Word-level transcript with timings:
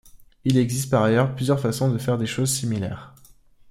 Il 0.45 0.57
existe 0.57 0.89
par 0.89 1.03
ailleurs 1.03 1.35
plusieurs 1.35 1.59
façons 1.59 1.91
de 1.91 1.99
faire 1.99 2.17
des 2.17 2.25
choses 2.25 2.49
similaires. 2.51 3.13